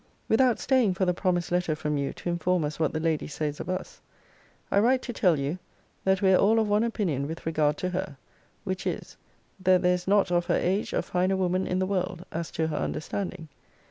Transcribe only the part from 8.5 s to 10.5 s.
which is, that there is not of